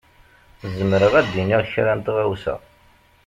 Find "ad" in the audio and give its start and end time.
1.19-1.25